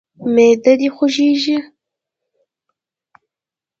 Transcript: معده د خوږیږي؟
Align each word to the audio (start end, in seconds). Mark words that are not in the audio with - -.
معده 0.33 0.71
د 0.79 0.81
خوږیږي؟ 0.95 1.57